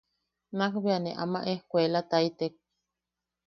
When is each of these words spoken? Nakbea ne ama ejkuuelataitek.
Nakbea 0.57 0.99
ne 1.01 1.11
ama 1.23 1.39
ejkuuelataitek. 1.51 2.53